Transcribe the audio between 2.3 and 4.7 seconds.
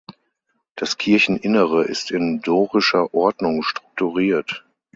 Dorischer Ordnung strukturiert.